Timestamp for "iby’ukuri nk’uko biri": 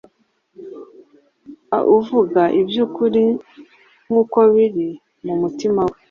2.59-4.87